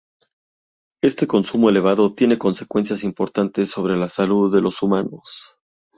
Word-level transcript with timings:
Este 1.03 1.27
consumo 1.27 1.69
elevado 1.69 2.11
tiene 2.15 2.39
consecuencias 2.39 3.03
importantes 3.03 3.69
sobre 3.69 3.95
la 3.97 4.09
salud 4.09 4.51
de 4.51 4.59
los 4.61 4.81
humanos. 4.81 5.59